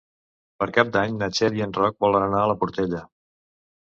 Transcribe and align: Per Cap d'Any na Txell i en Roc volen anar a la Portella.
Per 0.61 0.67
Cap 0.77 0.87
d'Any 0.95 1.13
na 1.19 1.27
Txell 1.35 1.57
i 1.57 1.61
en 1.65 1.75
Roc 1.79 1.99
volen 2.05 2.25
anar 2.29 2.39
a 2.47 2.47
la 2.53 2.57
Portella. 2.65 3.03